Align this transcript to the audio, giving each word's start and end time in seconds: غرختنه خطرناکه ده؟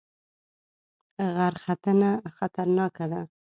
غرختنه 1.37 2.09
خطرناکه 2.35 3.05
ده؟ 3.11 3.21